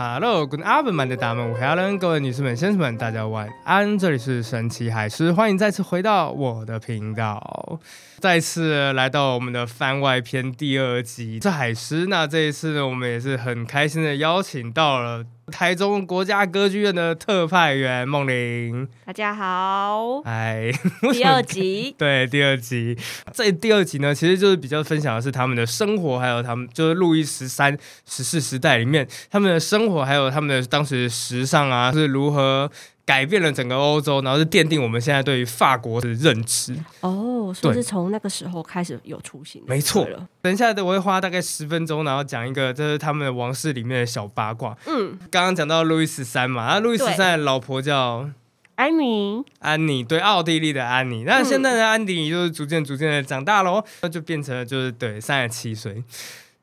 [0.00, 3.98] Hello，Good afternoon，大们午安，各位女士们、先生们，大家晚安。
[3.98, 7.80] 这里是神奇海狮，欢迎再次回到我的频道，
[8.20, 11.40] 再次来到我们的番外篇第二集。
[11.40, 18.86] 这海狮，那这一次呢，我们也是很开心的邀请到了台中国家歌剧院的特派员梦玲。
[19.08, 20.70] 大家好，哎，
[21.14, 22.94] 第二集， 对，第二集。
[23.32, 27.74] 这第二集呢，其实就是比较分享的是他们的生活，还有他们就是路易十三
[28.04, 32.70] 十四时代里面他们的生活，还有他们的当时时尚啊，是如何
[33.06, 36.76] 改变了整个欧洲，然后是奠定我们现在对于法国的认知。
[37.00, 40.06] 哦，所以是从那个时候开始有出行，没错。
[40.42, 44.76] 等一下，我会花大概十分钟，然后讲一个，这是他们的王室里面的小八卦。
[44.84, 48.28] 嗯，刚刚讲到路易十三嘛，那路易十三的老婆叫。
[48.78, 56.04] 安妮，安妮对奥地利的安妮，那现在的安妮就是逐渐逐渐的长大喽，那就变成了就是对三十七岁，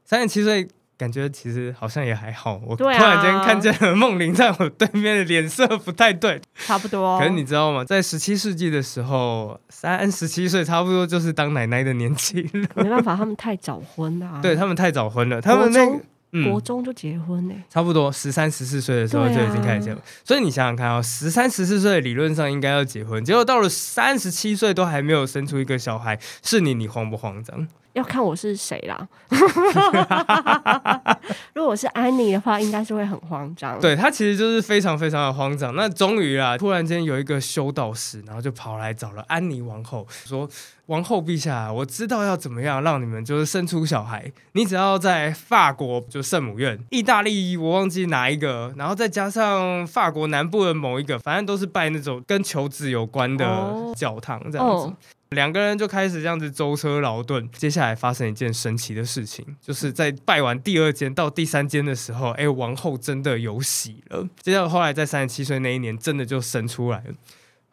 [0.06, 0.66] 三十七岁
[0.98, 2.62] 感觉其实好像也还好。
[2.66, 7.20] 我突然间看见了梦玲在我对面的脸色不太对，差不多。
[7.20, 7.84] 可是你知道吗？
[7.84, 12.70] 在十七世纪的时候，三十七岁差不多就是当奶奶的年纪了。
[12.76, 14.40] 没办法，他们太早婚了。
[14.42, 16.00] 对他们太早婚了，他们那。
[16.44, 27.68] 国中就结婚呢，差不多十三十四岁的时候就已经开始结婚，所以你想想看啊，十三十四岁理论上应该要结婚，结果到了三十七岁都还没有生出一个小孩，是你你慌不慌张？
[27.96, 29.08] 要看我是谁啦。
[31.54, 33.80] 如果我是安妮的话，应该是会很慌张。
[33.80, 35.74] 对他其实就是非常非常的慌张。
[35.76, 40.48] 那终于啊，突然间有一个修道士，然后就跑来找了安妮王后，说
[40.88, 44.30] ：“王后陛下，我知道要怎么样让你们就是生出小孩。
[44.52, 54.94] 你只要在法国就圣母院，意大利我忘记哪一个，然后再加上法国南部的某一个，反正都是拜那种跟求子有关的教堂这样子。”
[55.30, 57.50] 两个人就开始这样子舟车劳顿。
[57.58, 64.28] 接下来发生一件神奇的事情，就是在拜完第二间到第三间的时候，哎，王后真的有喜了。
[64.42, 67.14] 接着后来在三十七岁那一年，真的就生出来了。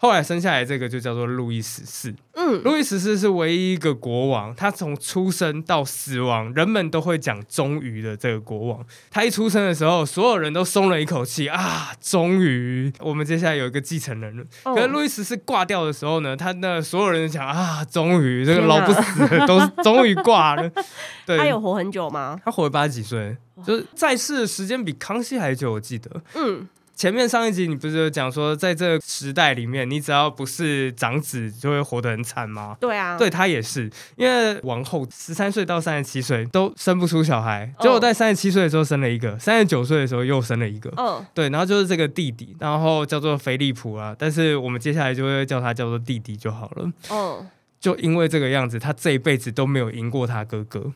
[0.03, 2.13] 后来生下来这个就叫做路易十四。
[2.35, 8.85] 嗯，路易十四是唯一一个国王，他从出生到死亡，人们都会讲终于的这个国王。
[9.13, 14.43] 他一出生的时候，所有人都松了一口气啊，终于我们接下来有一个继承人了。
[14.65, 20.69] 可是路易十四挂掉的时候呢，他那所有人讲啊，终于这个老不死都终于挂了。
[21.25, 22.41] 对，他有活很久吗？
[22.45, 26.11] 他活了八十几岁，就是在世的时间比康熙还久，我记得。
[26.35, 26.67] 嗯。
[26.95, 32.77] 前面上一集你不是有讲说，在这个时代里面，你只要不是长子，就会活得很惨吗？
[32.81, 40.93] 对啊，对他也是，因为王后十三岁到三十七岁都生不出小孩，结果在三十七岁的时候生了一个，三十九岁的时候又生了一个。
[40.97, 46.91] 嗯，对，然后就是这个弟弟，然后叫做菲利普啊，但是我们接下来就会叫他叫做弟弟就好了。
[47.11, 47.49] 嗯，
[47.81, 50.93] 就因为这个样子，他这一辈子都没有赢过他哥哥。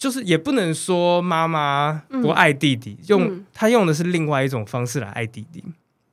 [0.00, 5.62] 就是也不能说妈妈不爱弟弟，用他用的是另外一种方式来爱弟弟。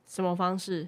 [0.06, 0.86] 什么方式？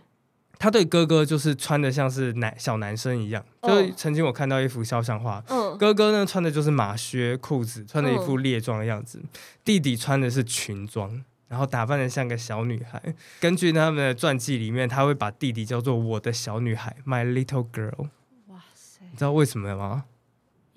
[0.58, 3.42] 他对哥哥就是穿的像是男小男生一样。
[3.62, 5.42] 就是曾经我看到一幅肖像画，
[5.78, 9.18] 哥哥呢穿的就是马靴裤子，穿的一副猎装的样子；
[9.64, 13.02] 弟弟穿的是裙装，然后打扮的像个小女孩。
[13.40, 18.08] 根据他们的传记里面，他会把弟弟叫做我的小女孩，My little girl。
[18.48, 19.00] 哇塞！
[19.10, 20.04] 你知道为什么吗？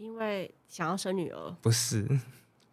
[0.03, 0.53] 因为。
[0.67, 1.55] 想要生女儿？
[1.61, 2.03] 不是，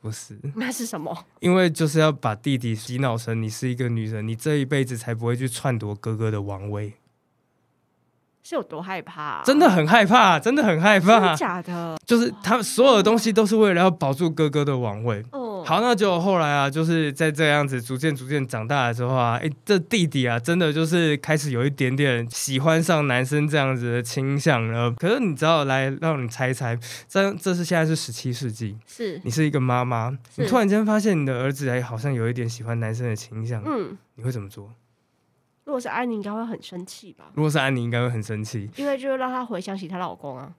[0.01, 1.15] 不是，那是什么？
[1.41, 6.95] 因为就是要把弟弟洗脑成你是一个女人，你这一辈子才不会去篡夺哥哥的王位。
[8.43, 9.43] 是有多害怕？
[9.45, 11.37] 真的很害怕，真的很害怕。
[11.37, 15.23] 假的，就是他所有的东西都是为了要保住哥哥的王位。
[15.60, 24.91] 哦，好，那就后来啊，就是在这样子逐渐逐渐长大的时候啊，哎，这弟弟啊，真的就是开始有一点点喜欢上男生这样子的倾向了。
[24.93, 26.78] 可是你知道，来让你猜一猜，
[27.09, 34.72] 这这是现在是十七世纪，是你是一个妈妈，你突然间发现你的儿子哎，好像有一点喜欢男生的倾向，嗯，你会怎么做？
[35.65, 37.26] 如果是安妮，应该会很生气吧？
[37.34, 40.52] 如果是安妮，应该会很生气，因为就是让她回想起她老公啊。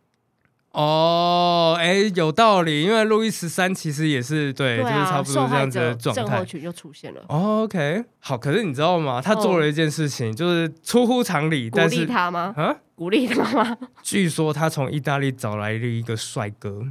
[0.72, 7.22] 哦，哎，有道理，因为路易十三其实也是对，就是差不多这样子的状态，群就出现了。
[7.28, 9.22] OK，好，可是你知道吗？
[9.22, 12.54] 他做了一件事情，就是出乎常理，但是他吗？
[12.56, 13.78] 啊，鼓励他吗？
[14.02, 16.84] 据说他从意大利找来了一个帅哥，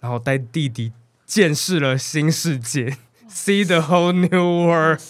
[0.00, 0.92] 然后带弟弟
[1.24, 2.96] 见识了新世界，
[3.30, 5.00] See the whole new world。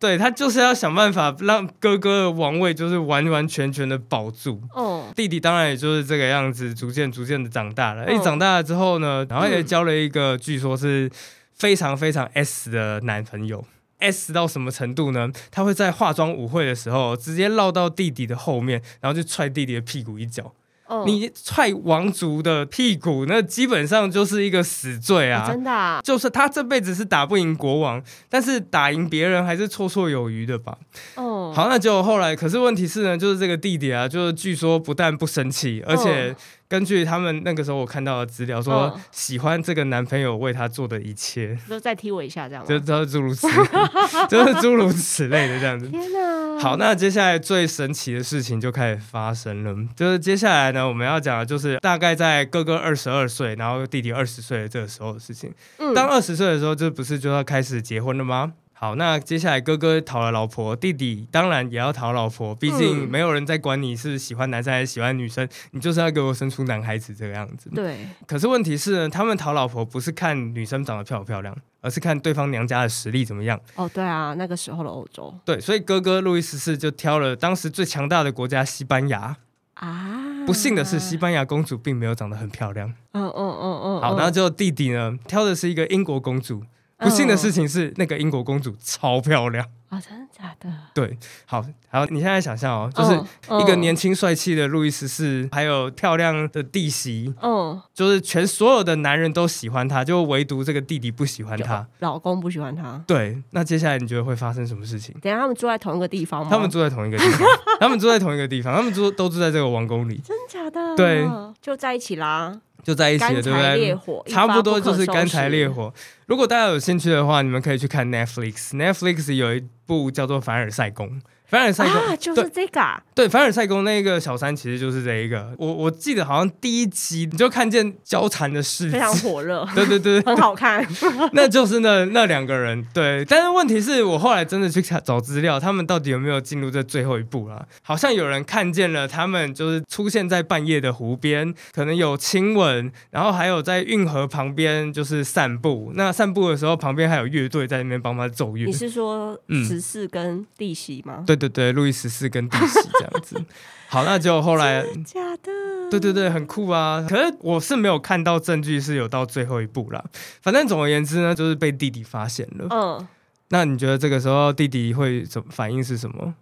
[0.00, 4.60] 对他就是要想办法让哥哥的王位就是完完全全的保住。
[4.74, 8.10] 哦，弟弟当然也就是这个样子，逐渐逐渐的长大了。
[8.10, 11.10] 一长大了之后呢，然后也交了一个据说是
[11.52, 13.62] 非常非常 S 的男朋友。
[13.98, 15.30] S 到什么程度呢？
[15.50, 20.54] 他会在化妆舞会的时候直接绕到弟弟的后面，然后就踹弟弟的屁股一脚。
[20.90, 25.44] 哦你踹王族的屁股，那基本上就是一个死罪啊。
[25.46, 30.76] 哦真的啊，就是他这辈子是打不赢国王，但是打赢别人还是绰绰有余的吧。
[31.14, 36.34] 哦，好，那就后来，可是问题是呢，就是这个弟弟啊，就是据说不但不生气，而且
[36.70, 42.68] 根据他们那个时候我看到的资料说，嗯喜欢这个男朋友为他做的一切，就再踢我一下这样吗。
[42.68, 43.48] 就都是诸如此，
[44.30, 45.88] 就是诸如此类的这样子。
[45.88, 46.60] 天哪！
[46.60, 55.52] 好，那接下来最神奇的事情就开始发生了，就是接下来呢，我们要讲的就是大概在哥哥二十二岁，然后弟弟二十岁的这个时候的事情。
[55.78, 58.52] 嗯当二十岁的时候，这不是就要开始结婚了吗？
[58.80, 67.68] 好，那接下来哥哥讨了老婆，弟弟当然也要讨老婆，毕竟嗯没有人在管你是喜欢男生还是喜欢女生，你就是要给我生出男孩子这个样子。
[67.74, 73.60] 对，可是问题是呢，他们讨老婆不是看女生长得漂不漂亮，而是看对方娘家的实力怎么样。
[73.74, 79.36] 哦，对啊，那个时候的欧洲对，所以哥哥路易十四就挑了当时最强大的国家西班牙。
[79.74, 82.88] 啊，不幸的是，西班牙公主并没有长得很漂亮。
[83.12, 86.62] 嗯嗯嗯嗯，好，嗯然后就弟弟呢挑的是一个英国公主。
[87.00, 89.66] 不幸的事情是，那个英国公主超漂亮。
[89.88, 90.72] 啊，真的假的？
[90.94, 101.84] 对，好，好，你现在想象哦，就是嗯一个年轻帅气的路易十四，还有漂亮的弟媳，嗯，就是全所有的男人都喜欢她，就唯独这个弟弟不喜欢她。
[101.98, 103.02] 老公不喜欢她。
[103.04, 105.12] 对，那接下来你觉得会发生什么事情？
[105.20, 106.48] 等下他们住在同一个地方吗？
[106.48, 107.48] 他们住在同一个地方，
[107.80, 110.94] 他们住在同一个地方，他们住都住在这个王宫里，真的假的？
[110.94, 111.28] 对，
[111.60, 114.32] 就在一起啦，就在一起了，对不对？
[114.32, 115.90] 差不多就是干柴烈火。
[115.90, 115.94] 火。
[116.26, 121.08] 如果大家有兴趣的话，你们可以去看 Netflix，Netflix 有一部叫做《凡尔赛宫》。
[121.50, 125.52] 凡尔赛宫、啊，就是这个啊，对，凡尔赛宫那个小三其实就是这一个。
[125.58, 130.86] 我我记得好像第一集你就看见交缠的事非常，火热， 对对对，很好看。
[131.34, 132.86] 那就是那那两个人。
[132.94, 137.66] 对，但是问题是我后来真的去看找资料，他们到底有没有进入这最后一步啊？
[137.82, 145.92] 好像有人看见了他们就是出现在半夜的湖边，可能有亲吻，然后还有在运河旁边就是散步。
[145.94, 148.72] 那散步的时候，旁边还有乐队在那边帮他奏乐你。
[148.72, 151.24] 是说嗯十四跟弟媳吗？
[151.26, 153.42] 对对对，路易十四跟弟媳这样子。
[153.88, 155.50] 好，那就后来假的？
[155.90, 157.04] 对对对，很酷啊！
[157.08, 160.04] 可是我是没有看到证据是有到最后一步啦。
[160.40, 162.68] 反正总而言之呢，就是被弟弟发现了。
[162.70, 163.08] 嗯，
[163.48, 166.34] 那你觉得这个时候弟弟会怎么反应是什么？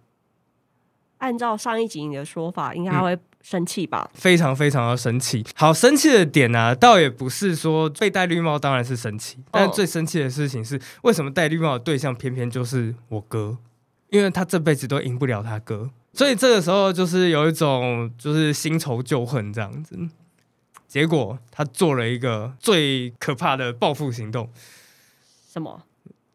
[1.17, 4.09] 按照上一集你的说法，应该嗯会生气吧？
[4.13, 5.43] 非常非常的生气。
[5.55, 13.57] 好，生气的点呢、啊，倒也不是说被戴绿帽，当然是生气，但最生气的事情是，为什么戴绿帽的对象偏偏就是我哥？
[14.09, 19.97] 因为他这辈子都赢不了他哥，所以这个时候就是有一种就是新仇旧恨这样子。
[20.87, 24.49] 结果他做了一个最可怕的报复行动，
[25.51, 25.83] 什么？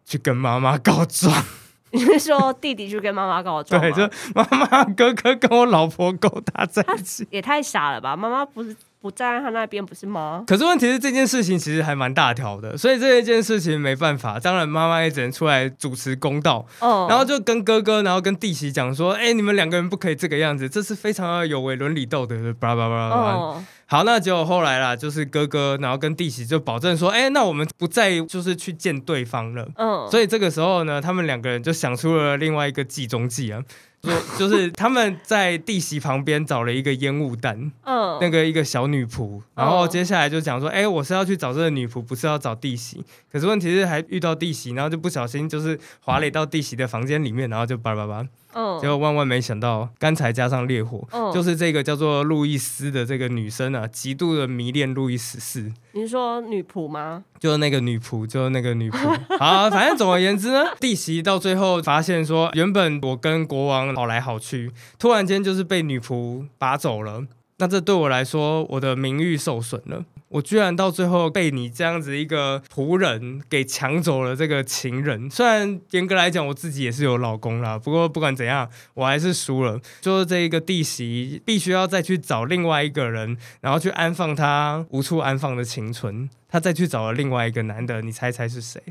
[0.05, 1.45] 去跟妈妈告状。
[1.91, 3.91] 你是说弟弟去跟妈妈告状吗？
[3.95, 7.27] 对，就妈妈哥哥跟我老婆勾搭在一起。
[7.31, 8.17] 也太傻了吧！
[8.17, 10.43] 妈妈不是不站在他那边，不是吗？
[10.47, 23.33] 可是问题是这件事情其实还蛮大条的，所以这一件事情没办法，当然妈妈也只能出来主持公道，哦，然后就跟哥哥，然后跟弟媳讲说，哎、你们两个人不可以这个样子，这是非常有违伦理道德的，巴拉巴拉巴拉。
[23.35, 29.69] 哦，好，那结果后来啦，就是哥哥，然后跟弟媳就保证说，哎、那我们不再就是去见对方了。
[29.77, 33.61] 嗯，所以这个时候呢，他们两个人就想出了另外一个计中计啊，
[34.05, 43.03] 就就是他们在弟媳旁边找了一个烟雾弹，嗯，那个一个小女仆，然后接下来就讲说，哎、我是要去找这个女仆，不是要找弟媳。
[43.33, 55.73] 可是问题是还遇到弟媳，然后就不小心就是滑垒到弟媳的房间里面，然后就叭叭叭，嗯，结果万万没想到，刚才加上烈火，嗯就是这个叫做路易斯的这个女生啊，极度的迷恋路易十四。
[55.95, 57.23] 你是说女仆吗？
[57.39, 58.97] 就是那个女仆，就是那个女仆。
[59.39, 67.25] 好，反正总而言之呢， 弟媳到最后发现说，原本我跟国王好来好去，突然间就是被女仆拔走了。
[67.59, 70.05] 那这对我来说，我的名誉受损了。
[70.29, 75.31] 我居然到最后被你这样子一个仆人给抢走了这个情人。
[75.31, 79.81] 虽然严格来讲，我自己也是有老公啦，不过不管怎样，我还是输了。
[80.01, 86.29] 就是这一个弟媳必须要再去找另外一个人，然后去安放她无处安放的青春。
[86.49, 88.83] 她再去找了另外一个男的，你猜猜是谁？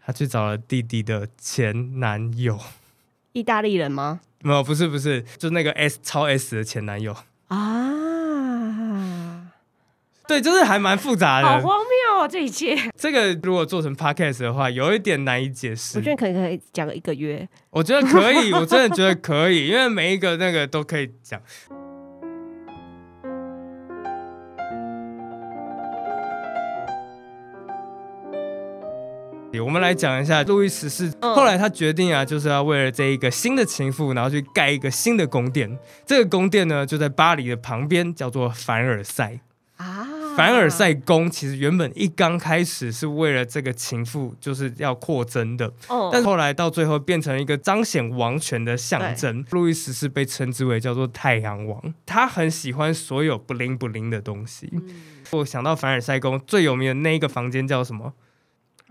[0.00, 2.58] 她去找了弟弟的前男友。
[3.34, 4.20] 意大利人吗？
[4.40, 7.14] 没有，不是不是，就那个 S 超 S 的前男友。
[7.48, 9.42] 啊，
[10.26, 11.48] 对，就是还蛮复杂的。
[11.48, 12.28] 好荒谬哦！
[12.28, 16.10] 这一切，这个如果做成 podcast 的话，有一点难以解释我觉。
[16.10, 17.48] 得可以可以讲个一个月。
[17.70, 21.40] 我觉得可以，我真的觉得可以，因为每一个那个都可以讲。
[29.64, 35.78] 我们来讲一下路易十四，嗯后来他决定啊，就是要为了这一个新的情妇，然后去盖一个新的宫殿。
[36.06, 39.40] 这个宫殿呢，就在巴黎的旁边，叫做凡尔赛。
[39.76, 49.44] 啊，凡尔赛宫其实原本一刚开始是为了这个情妇，就是要扩增的，哦，但是后来到最后变成一个彰显王权的象征。
[49.50, 54.68] 路易十四被称之为叫做太阳王，他很喜欢所有不灵不灵的东西。
[54.72, 54.84] 嗯
[55.30, 58.14] 我想到凡尔赛宫最有名的那一个房间叫什么？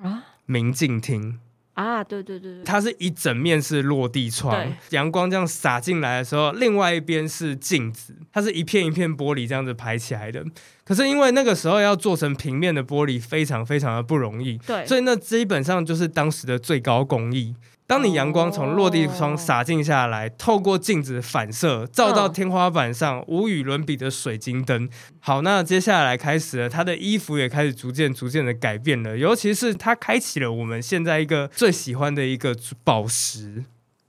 [0.01, 1.39] 啊明镜厅。
[1.73, 10.43] 啊，对对对对，它是一整面是落地窗对，阳光这样洒进来的时候，另外一边是镜子，它是一片一片玻璃这样子排起来的。
[10.83, 17.53] 可是因为那个时候要做成平面的玻璃，非常非常的不容易，对，所以那基本上就是当时的最高工艺。
[17.87, 24.89] 当你阳光从落地窗洒进下来，透过镜子反射，照到嗯天花板上，无与伦比的水晶灯。
[25.21, 32.53] 好，那接下来开始了，他的衣服也开始逐渐逐渐的改变了，尤其是他开启了我们现在一个最喜欢的一个
[32.83, 33.63] 宝石。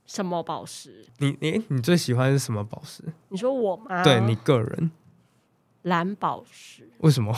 [0.05, 1.05] 什么宝石？
[1.19, 3.01] 你你你最喜欢是什么宝石？
[3.29, 4.03] 你说我吗？
[4.03, 4.91] 对你个人
[5.83, 7.33] 蓝宝石，为什么？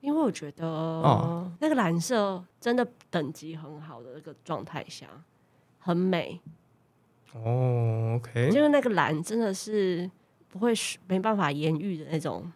[0.00, 5.06] 因为我觉得、哦那个蓝色真的等级很好的那个状态下，
[5.78, 6.38] 很美，
[7.32, 10.10] 哦，OK，就是那个蓝真的是
[10.50, 10.74] 不会
[11.08, 12.52] 没办法言喻的那种。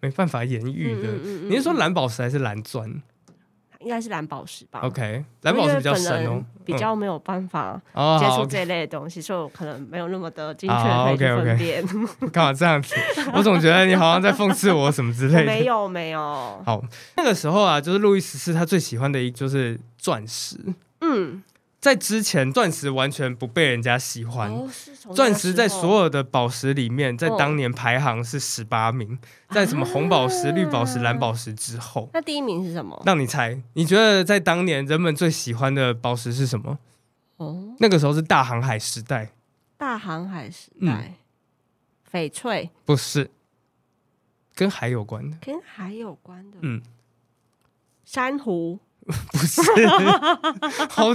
[0.00, 1.08] 没办法言喻的。
[1.08, 3.02] 嗯嗯嗯你是说蓝宝石还是蓝钻
[3.84, 7.80] 应该是蓝宝石吧？OK，蓝宝石比较深哦比较没有办法
[8.18, 11.84] 接触这一类的东西，所以我可能没有那么的精确好的分辨。
[12.32, 12.94] 干嘛这样子？
[13.34, 15.44] 我总觉得你好像在讽刺我什么之类的。
[15.44, 16.18] 没有没有，
[16.64, 16.82] 好，
[17.16, 20.58] 那个时候啊，就是路易十四他最喜欢的一就是钻石。
[21.02, 21.42] 嗯，
[21.84, 24.50] 在之前，钻石完全不被人家喜欢。
[25.14, 29.18] 钻石在所有的宝石里面，在哦当年排行是十八名，
[29.50, 32.08] 在什么红宝石、绿宝石、蓝宝石之后。
[32.14, 33.02] 那第一名是什么？
[33.04, 36.78] 让你猜，你觉得在当年人们最喜欢的宝石是什么？
[37.36, 39.32] 哦，那个时候是大航海时代，
[39.76, 40.88] 大航海时嗯。
[40.88, 41.14] 代，
[42.10, 42.70] 翡翠。
[42.86, 43.30] 不是，
[44.54, 45.36] 跟海有关的。
[45.42, 46.80] 跟海有关的，嗯，
[48.06, 48.78] 珊瑚，
[49.32, 49.60] 不是，
[50.88, 51.12] 好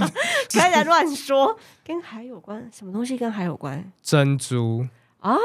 [0.52, 3.84] 开始乱说，跟海有关，什么东西跟海有关？
[4.02, 4.86] 珍珠。
[5.20, 5.36] 啊，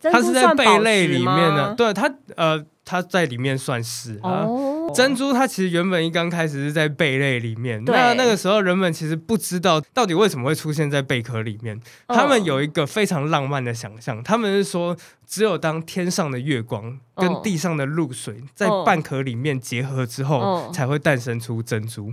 [0.00, 4.42] 珍它是在贝类里面的，对它呃，它在里面算是啊。
[4.44, 11.76] 哦，珍珠它其实原本一刚开始是在贝类里面，那那个时候人们其实不知道到底为什么会出现在贝壳里面。
[11.76, 22.12] 嗯他们有一个非常浪漫的想象，他们是说只有当天上的月光跟嗯地上的露水在嗯蚌壳里面结合之后，嗯才会诞生出珍珠。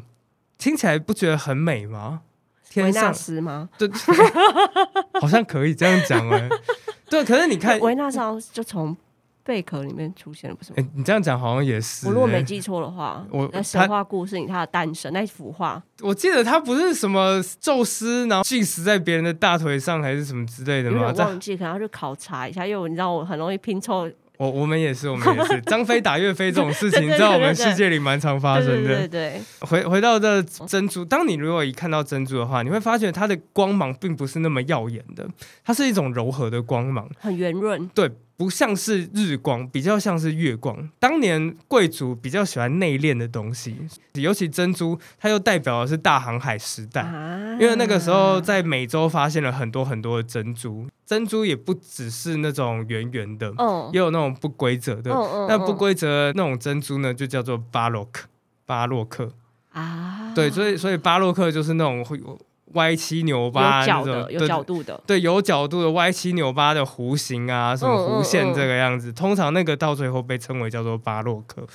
[0.58, 2.22] 听起来不觉得很美吗？
[2.76, 3.70] 维纳天上斯吗？
[3.78, 3.90] 对，
[5.20, 6.48] 好像可以这样讲哎。
[7.10, 8.20] 对，可是你看，维纳斯
[8.52, 8.96] 就从
[9.48, 10.76] 贝壳里面出现了，不是吗？
[10.78, 21.14] 哎、你这样讲好像也是、我如果没哎记错的话，我那神话故事里它的诞生那幅画，我记得他不是什么宙斯，然后系死在别人的大腿上，还是什么之类的有吗？
[21.18, 24.10] 忘记，可能要去考察一下，因为你知道我很容易拼凑。
[24.38, 28.88] 我我们也是，我们也是， 张飞打岳飞这种事情， 对对对在我们世界里蛮常发对生的。
[28.90, 35.28] 对对对，回回到这珍珠，当你如果一看到珍珠的话，你会发现它的光芒并不是那么耀眼的，
[35.66, 37.90] 它是一种柔和的光芒，很圆润。
[37.96, 40.88] 对，不像是日光，比较像是月光。
[41.00, 43.76] 当年贵族比较喜欢内敛的东西，
[44.14, 47.02] 尤其珍珠，它又代表的是大航海时代。
[47.02, 55.10] 啊因为那个时候在美洲发现了很多很多的珍珠，珍珠也不只是那种圆圆的，嗯也有那种不规则的。
[55.50, 58.28] 那不规则那种珍珠呢，就叫做巴洛克。
[58.68, 59.32] 巴洛克，
[59.72, 62.38] 啊，对，所以所以巴洛克就是那种会有
[62.74, 71.66] 歪七扭八，有角的，有角度的，对，有角度的歪七扭八的弧形啊，什么弧线嗯这个样子，通常那个到最后被称为叫做巴洛克。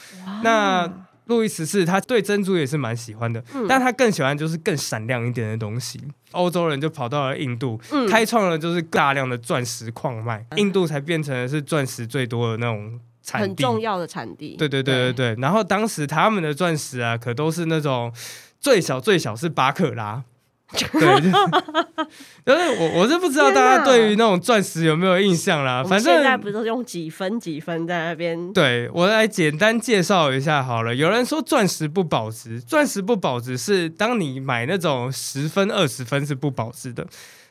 [0.43, 0.91] 那
[1.27, 6.01] 路易十四他对珍珠也是蛮喜欢的，嗯但他更喜欢就是更闪亮一点的东西。
[6.33, 13.47] 欧洲人就跑到了印度，嗯开创了就是大量的钻石矿脉，印度才变成了是钻石最多的那种产地。
[13.47, 14.57] 很重要的产地。
[14.57, 15.41] 对对对对对。
[15.41, 18.13] 然后当时他们的钻石啊，可都是那种
[18.59, 20.25] 最小最小是八克拉。
[20.93, 26.63] 对，就就是我我是不知道大家对于那种钻石有没有印象啦，反现在不正。
[26.63, 28.53] 是用几分几分在那边？
[28.53, 30.95] 对我来简单介绍一下好了。
[30.95, 37.07] 有人说钻石不保值，钻石不保值是当你买那种十分、二十分是不保值的，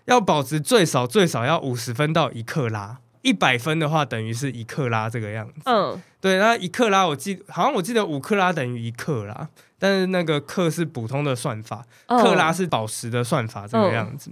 [0.06, 5.62] 要保值最少最少要五十分到一克拉，一百分的话等于是一克拉这个样子。
[5.66, 9.48] 嗯，对，那一克拉我记好像我记得五克拉等于一克拉，
[9.78, 14.32] 但是那个克是普通的算法，嗯克拉是宝石的算法这个样子。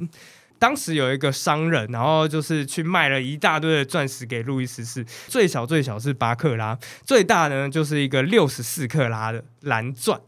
[0.57, 10.19] 当时有一个商人，然后就是去卖了一大堆的钻石给路易十四，最小最小是八克拉，最大呢就是一个六十四克拉的蓝钻。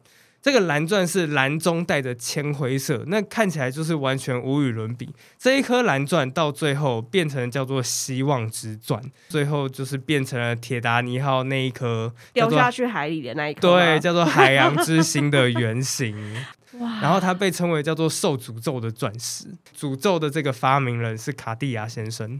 [0.41, 5.13] 这个蓝钻是蓝中带着铅灰色，那看起来就是完全无与伦比。
[5.37, 16.15] 这一颗蓝钻到最后变成叫做希望之钻，最后就是变成了铁达尼号那一颗掉下去海里的那一颗对，叫做海洋之心的原型。
[16.79, 19.45] 哇，然后它被称为叫做受诅咒的钻石。
[19.77, 22.39] 诅咒的这个发明人是卡地亚先生。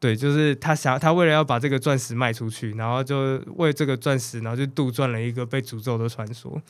[0.00, 6.60] 对，就是他想，他为了要把这个钻石卖出去，然后就为这个钻石，然后就杜撰了一个被诅咒的传说。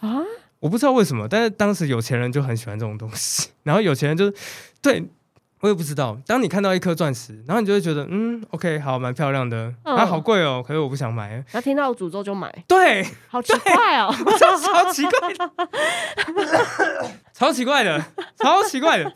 [0.00, 0.20] 啊，
[0.60, 3.48] 我不知道为什么，但是当时有钱人就很喜欢这种东西。
[3.64, 4.34] 然后有钱人就是，
[4.82, 5.02] 对
[5.60, 6.18] 我也不知道。
[6.26, 11.30] 当你看到一颗钻石，然后你就会觉得，嗯，OK，好，蛮漂亮的，嗯啊，好贵哦，可是我不想买。
[11.30, 14.14] 然后听到诅咒就买，对，好奇怪哦。
[14.38, 15.50] 超超奇怪的，
[17.36, 18.02] 超奇怪的，
[18.40, 19.12] 超奇怪的。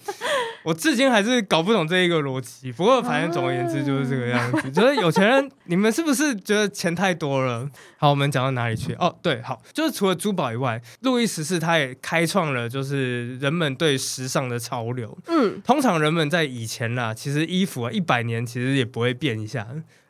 [0.64, 2.72] 我至今还是搞不懂这一个逻辑。
[2.72, 4.70] 不过反正总而言之就是这个样子。
[4.72, 7.66] 就是有钱人，你们是不是觉得钱太多了？
[7.96, 8.92] 好，我们讲到哪里去？
[8.94, 15.16] 哦，对，好，就是除了珠宝以外，路易十四他也开创了就是人们对时尚的潮流。
[15.28, 19.64] 嗯，通常人们在以前啦，其实衣服啊一百年其实也不会变一下。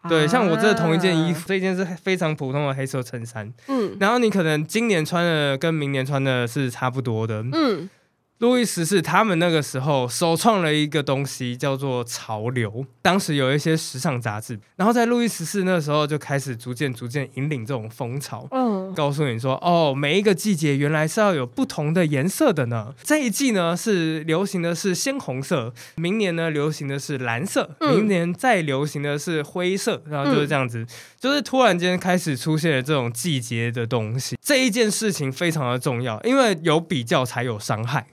[0.08, 3.96] 对，啊像我这同一件衣服，这件是非常普通的黑色衬衫，嗯。
[4.00, 7.44] 然后你可能今年穿的跟明年穿的是差不多的。
[7.52, 7.88] 嗯，
[8.38, 18.46] 路易十四他们那个时候首创了一个东西叫做潮流，当时有一些时尚杂志，然后在路易十四那时候就开始逐渐逐渐引领这种风潮。
[18.52, 22.94] 嗯，告诉你说，哦，每一个季节原来是要有不同的颜色的呢。
[23.02, 30.86] 这一季呢是流行的是鲜红色，明年呢流行的是蓝色，嗯明年再流行的是灰色，然后就是这样子，
[31.18, 34.38] 就是突然间开始出现了这种季节的东西。
[34.40, 38.06] 这一件事情非常的重要，因为有比较才有伤害。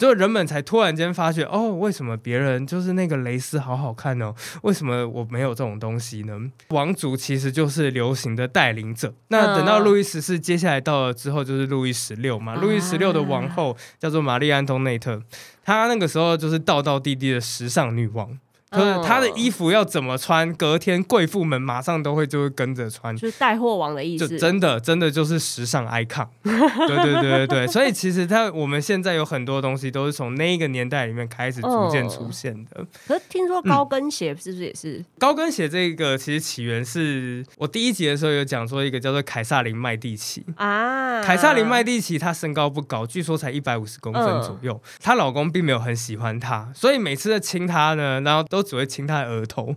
[0.00, 4.34] 就人们才突然间发觉，哦，为什么别人就是那个蕾丝好好看哦？
[4.62, 6.40] 为什么我没有这种东西呢？
[6.70, 9.12] 王族其实就是流行的带领者。
[9.28, 12.54] 那等到路易十四接下来到了之后，就是路易十六嘛。
[12.54, 15.22] 啊路易十六的王后叫做玛丽安东内特，
[15.62, 18.38] 她那个时候就是道道地地的时尚女王。
[18.70, 24.38] 就是她的衣服要怎么穿，隔天贵妇们马上都会就会跟着穿，就是带货王的意思就思。
[24.38, 32.86] 真的真的就是时尚 icon，对对对对对，所以其实它我们现在有很多东西都是从那一个年代里面开始逐渐出现的。
[33.08, 35.04] 可是听说高跟鞋是不是也是？
[35.18, 40.44] 高跟鞋这个其实起源是我第一集的时候有讲说一个叫做凯撒琳麦蒂奇。
[40.56, 44.80] 啊，凯撒琳麦蒂奇她身高不高，据说才一百五十公分左右。
[45.00, 49.74] 她老公并没有很喜欢她，所以每次在亲她呢，然后都只会亲她的额头。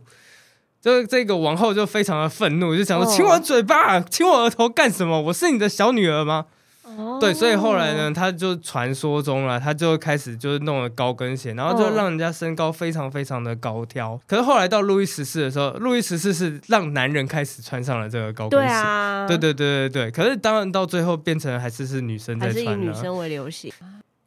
[0.82, 5.22] 这这个王后就非常的愤怒，就想说：“哦亲我嘴巴，亲我额头干什么？
[5.22, 6.48] 我是你的小女儿吗？”
[6.84, 14.20] 哦对，所以后来呢，他就传说中了，他就开始就是弄了高跟鞋，然后就嗯让人家身高非常非常的高挑。
[14.28, 18.74] 可是后来到路易十四的时候，路易十四是让男人开始穿上了这个高跟对鞋。
[18.74, 22.86] 啊，对对对对对，可是当然到最后变成还是是女生还是以在穿了。
[22.86, 23.72] 女生为流行。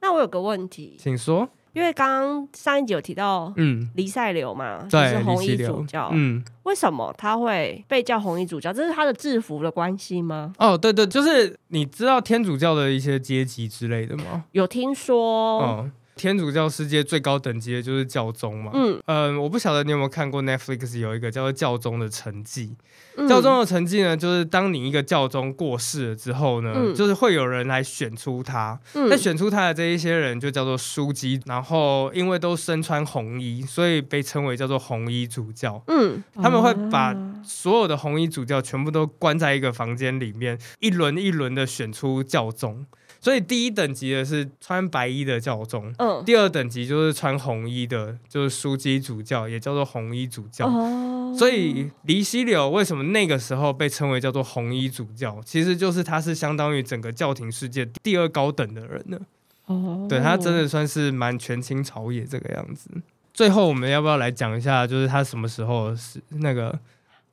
[0.01, 8.73] 那我有个问题，请说，因为刚刚上一集有提到嗯，黎塞留嘛，就，是红衣主教，嗯，为什么他会被叫红衣主教？
[8.73, 10.55] 这是他的制服的关系吗？
[10.59, 14.45] 哦，对对，就是你知道天主教的一些阶级之类的吗？
[14.53, 18.70] 有听说，哦，天主教世界最高等级的就是教宗嘛。
[18.72, 22.74] 嗯，嗯，我不晓得你有没有看过 Netflix 有一个叫做教宗的成绩。
[23.18, 28.79] 嗯教宗的成绩呢，就是当你一个教宗过世了之后呢，嗯就是会有人来选出他。
[28.94, 35.83] 嗯在选出他的这一些人就叫做枢机，然后因为都身穿红衣，所以被称为叫做红衣主教。
[35.88, 42.87] 嗯，他们会把啊所有的红衣主教全部都关在一个房间里面，一轮一轮的选出教宗。
[43.27, 50.69] 所以第一等级的是穿白衣的教宗，嗯第二等级就是穿红衣的，就是枢机主教，也叫做红衣主教。
[50.69, 59.19] 哦，所以黎西柳为什么那个时候被称为叫做红衣主教，其实就是他是相当于整个教廷世界第二高等的人呢。
[59.65, 62.89] 哦，对他真的算是蛮权倾朝野这个样子。
[63.35, 66.79] 最后我们要不要来讲一下，就是他什么时候是那个？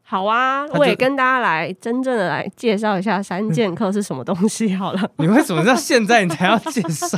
[0.05, 5.09] 好啊，我也跟大家来真正的来介绍一下三剑客是什么东西好了。
[5.17, 7.17] 你为什么到现在你才要介绍？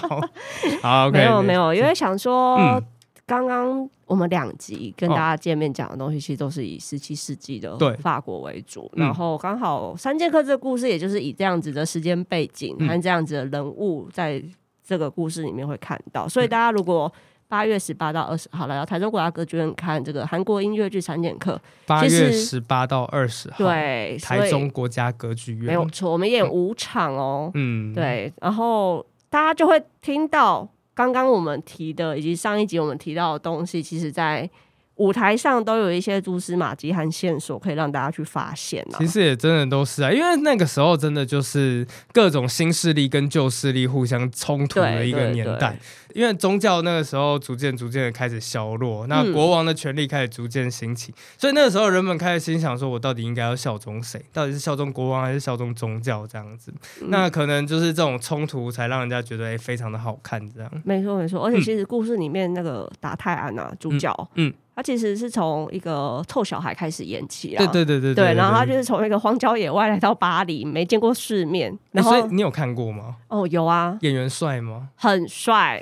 [1.11, 2.81] 没有没有，因为想说嗯，
[3.25, 14.41] 刚刚我们两集跟哦大家见面讲的东西，其实都是以十七世纪的法国为主，嗯然后刚好三剑客这个故事，也就是以这样子的时间背景嗯和这样子的人物，在
[14.87, 16.27] 这个故事里面会看到。
[16.27, 17.11] 嗯所以大家如果
[17.47, 27.51] 八月十八到二十号来到台中国家歌剧院看这个韩国音乐剧《三剑客八月十八到二十》，号，，对，台中国家歌剧院没有错，我们演五场哦。
[27.53, 34.49] 嗯，，对，然后大家就会听到刚刚我们提的，以及上一集我们提到的东西，其实在
[34.95, 39.05] 舞台上都有一些蛛丝马迹和线索可以让大家去发现啊其。
[39.05, 45.77] 实也真的都是啊，因为那个时候真的就是各种新势力跟旧势力互相冲突的一个年代。
[46.13, 54.23] 因为宗教那个时候逐渐逐渐的开始消弱，那嗯国王的权力开始逐渐兴起，所以那个时候人们开始心想说，我到底应该要效忠谁？
[54.31, 56.73] 到底是效忠国王还是效忠宗教这样子？
[57.01, 60.71] 嗯那可能就是这种冲突才让人家觉得哎、非常的好看这样。
[60.85, 67.57] 没错没错，而且其实故事里面那个达泰安啊，主角，嗯嗯他其实是从一个臭小孩开始演起啊。
[67.59, 73.15] 对对对对对，然后他就是从一个荒郊野外来到巴黎，没见过世面，哎然后所以你有看过吗？
[73.29, 74.89] 哦有啊，演员帅吗？
[74.95, 75.81] 很帅，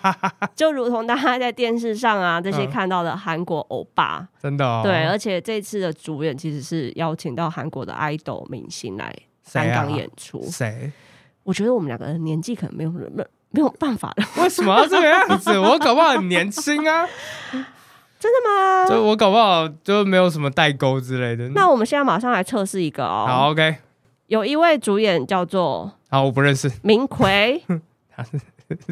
[0.54, 4.82] 就如同大家在电视上啊这些嗯看到的韩国欧巴，真的、哦？
[4.84, 10.42] 对，而且这次的主演其实是邀请到韩国的 idol 明星来香港演出。
[10.50, 10.92] 谁？
[11.44, 15.58] 我觉得我们两个人年纪可能没有没没有办法了，为什么要这个样子？
[15.58, 17.06] 我搞不好很年轻啊，
[18.24, 18.86] 真的吗？
[18.88, 21.46] 就我搞不好就没有什么代沟之类的。
[21.50, 23.26] 那我们现在马上来测试一个哦。
[23.28, 23.76] 好，OK，
[24.28, 27.62] 有一位主演叫做好，我不认识，明奎，
[28.16, 28.40] 他是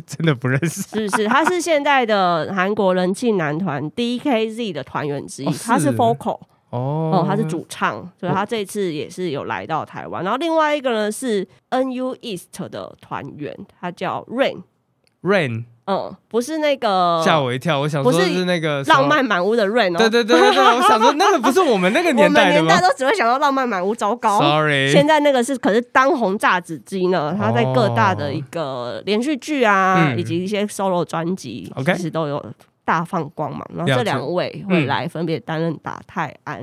[0.04, 0.82] 真的不认识。
[1.08, 1.26] 是是？
[1.26, 10.22] 他是现在的韩国人气男团 DKZ 的团员之一，哦是他是 Focal 哦哦，他是主唱，所以他这次也是有来到台湾。
[10.22, 22.68] 然后另外一个呢是 NU East 的团员，他叫 Rain，Rain，嗯，不是那个吓我一跳，我想说不是是那个浪漫满屋的 Rain 哦，对对对对对，我 想说那个不是我们那个我们年代的吗？
[22.72, 24.38] 年代都只会想到浪漫满屋，糟糕。
[24.38, 30.18] ？Sorry，现在那个是可是当红炸子鸡呢，他在各大的一个连续剧啊，嗯。
[30.18, 32.44] 以及一些 solo 专辑 OK 其实都有
[32.84, 33.66] 大放光芒。
[33.74, 33.96] 然后了解。
[33.96, 36.58] 这两位会来分别担任打泰安，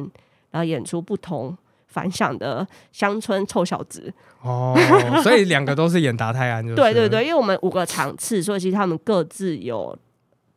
[0.51, 1.57] 然后演出不同
[1.89, 4.11] 反响的乡村臭小子。
[4.41, 4.73] 哦，
[5.21, 9.97] 所以两个都是演达泰安，就是 对对对，因为我们五个场次，所以其实他们各自有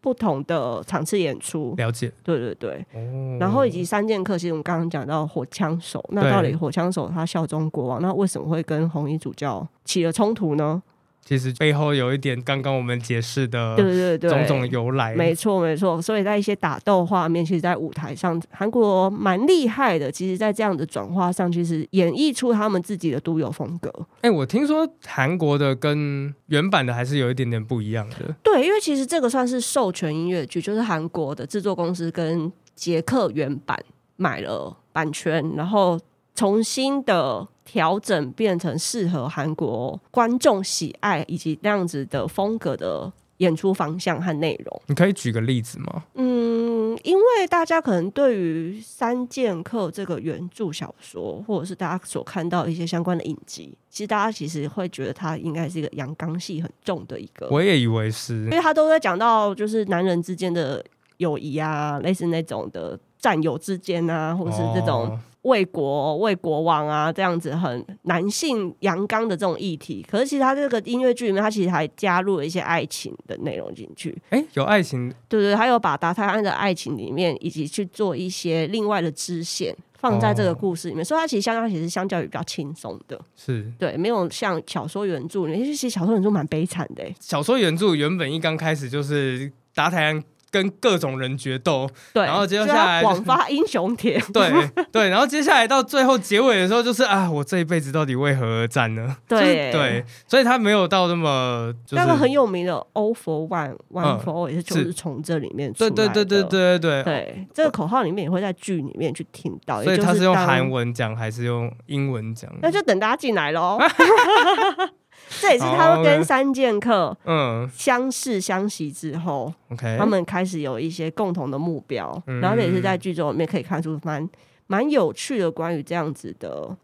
[0.01, 1.75] 不同的场次演出。
[1.77, 2.12] 了解。
[2.23, 10.81] 对对对，哦，然后以及三剑客，其实我们刚刚讲到火枪手，那到底火枪手他效忠国王，那为什么会跟红衣主教起了冲突呢？
[11.24, 15.14] 其实背后有一点刚刚我们解释的对对对，种种由来。
[15.14, 16.02] 没错没错。
[16.02, 20.11] 所以在一些打斗画面，其实，在舞台上，韩国蛮厉害的。
[20.11, 23.90] 其实，在这样的转化上，其实演绎出他们自己的独有风格。
[24.22, 28.35] 哎，我听说韩国的跟原版的还是有一点点不一样的。
[28.42, 33.78] 对，因为其实这个算是授权音乐剧，就是韩国的制作公司跟捷克原版
[34.16, 35.98] 买了版权，然后
[36.35, 44.83] 重新的调整，变成适合韩国观众喜爱以及那样子的风格的演出方向和内容。
[44.87, 46.05] 你可以举个例子吗？
[46.14, 60.85] 嗯，因为大家可能对于《三剑客》这个原著小说，或者是大家所看到一些相关的影集，其实大家其实会觉得它应该是一个阳刚系很重的一个我也以为是因为他都在讲到就是男人之间的
[61.16, 70.05] 友谊啊，类似那种的战友之间啊，或者是这种哦为国为国王啊这样子很男性阳刚的这种议题。
[70.11, 75.12] 可是其实他这个音乐剧里面，他其实还加入了一些爱情的内容进去，哎，有爱情？
[75.28, 79.76] 对对，还有把达泰安的爱情里面，以及去做一些另外的支线。
[80.02, 83.72] 放在这个哦故事里面，所以它其实相当其实相较于比较轻松的，是。
[83.78, 90.20] 对，没有像小说原著里面，其实小说原著蛮悲惨的、欸，小说原著原本一刚开始就是达泰安
[90.53, 94.53] 跟各种人决斗，对，然后接下来广发英雄帖， 对
[94.93, 99.17] 对，然后接下来到最后结尾的时候，就是啊，我这一辈子到底为何而战呢？
[99.27, 106.25] 就 是对对，所以他没有到那么就是那个很有名的 “all for one”，“one 嗯 for all” 也是就是是从这里面出对来的。
[106.25, 112.53] 对对对对对对，对这个口号里面也会在剧里面去听到，所以他是用韩，文讲还是用英文讲？
[112.61, 113.79] 那就等大家进来喽。
[115.40, 117.68] 这也是他好们跟三剑客嗯。
[117.75, 122.40] 相识相惜之后，，OK，他们开始有一些共同的目标，嗯。
[122.40, 124.29] 然后这也是在剧中里面可以看出蛮
[124.66, 126.77] 蛮有趣的关于这样子的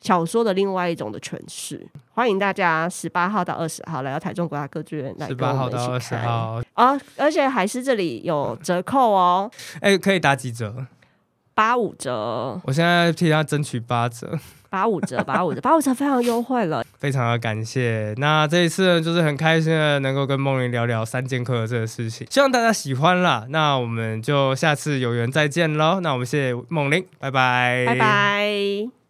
[0.00, 1.86] 小说的另外一种的诠释。
[2.14, 7.00] 欢迎大家十八号到二十号来到台中国家歌剧院来十跟我八号到二们一起看十号，啊！
[7.16, 9.50] 而且还是这里有折扣哦，
[9.80, 10.86] 哎，可以打几折？
[11.54, 14.38] 八五折，我现在替他争取八折，
[14.72, 16.82] 八五折， 八五折，八五折非常优惠了。
[16.98, 18.14] 非常的感谢。
[18.16, 23.44] 那这一次呢，就是很开心的能够跟梦玲聊聊三剑客的这个事情，希望大家喜欢啦。
[23.50, 26.00] 那我们就下次有缘再见喽。
[26.00, 29.01] 那我们谢谢梦玲，拜拜，拜拜。